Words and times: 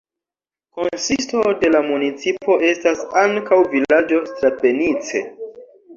Konsisto 0.77 1.43
de 1.59 1.69
la 1.75 1.83
municipo 1.89 2.57
estas 2.71 3.03
ankaŭ 3.25 3.61
vilaĝo 3.75 4.23
Strabenice. 4.31 5.27